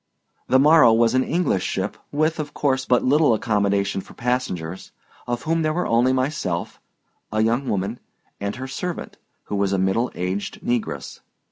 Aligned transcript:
The 0.47 0.57
Morrow 0.57 0.91
was 0.93 1.13
an 1.13 1.23
English 1.23 1.61
ship 1.63 1.95
with, 2.11 2.39
of 2.39 2.55
course, 2.55 2.85
but 2.87 3.03
little 3.03 3.35
accommodation 3.35 4.01
for 4.01 4.15
passengers, 4.15 4.91
of 5.27 5.43
whom 5.43 5.61
there 5.61 5.73
were 5.75 5.85
only 5.85 6.11
myself, 6.11 6.81
a 7.31 7.43
young 7.43 7.69
woman 7.69 7.99
and 8.39 8.55
her 8.55 8.67
servant, 8.67 9.17
who 9.43 9.55
was 9.55 9.73
a 9.73 9.77
middle 9.77 10.11
aged 10.15 10.61
negress. 10.61 11.19